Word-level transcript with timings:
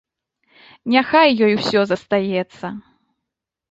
Няхай 0.95 1.29
ёй 1.45 1.53
усё 1.59 1.79
застаецца. 1.95 2.77